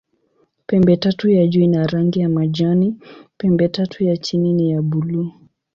Pembetatu 0.65 1.29
ya 1.29 1.47
juu 1.47 1.61
ina 1.61 1.87
rangi 1.87 2.19
ya 2.19 2.29
majani, 2.29 2.95
pembetatu 3.37 4.03
ya 4.03 4.17
chini 4.17 4.53
ni 4.53 4.71
ya 4.71 4.81
buluu. 4.81 5.31